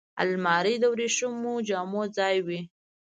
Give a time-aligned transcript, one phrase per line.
[0.21, 2.59] الماري د وریښمو جامو ځای وي